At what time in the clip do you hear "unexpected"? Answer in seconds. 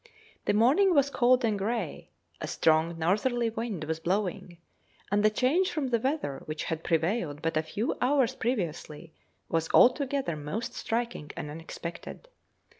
11.51-12.29